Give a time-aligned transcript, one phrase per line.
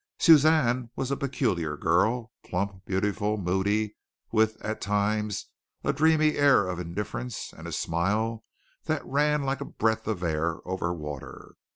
[0.17, 3.95] Suzanne was a peculiar girl, plump, beautiful, moody,
[4.31, 5.51] with, at times,
[5.83, 8.43] a dreamy air of indifference and a smile
[8.85, 11.53] that ran like a breath of air over water.